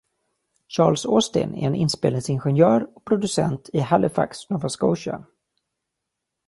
Charles 0.67 1.05
Austin 1.05 1.55
är 1.55 1.67
en 1.67 1.75
inspelningsingenjör 1.75 2.87
och 2.95 3.05
producent 3.05 3.69
i 3.73 3.79
Halifax, 3.79 4.49
Nova 4.49 4.69
Scotia. 4.69 5.25